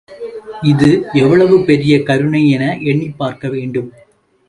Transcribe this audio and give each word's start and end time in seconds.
இது 0.61 1.05
எவ்வளவு 1.13 1.65
பெரிய 1.65 2.03
கருணை 2.03 2.49
என 2.49 2.77
எண்ணிப் 2.81 3.17
பார்க்க 3.17 3.49
வேண்டும். 3.49 3.91